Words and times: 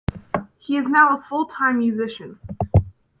He 0.57 0.77
is 0.77 0.89
now 0.89 1.15
a 1.15 1.21
full-time 1.21 1.77
musician. 1.77 2.39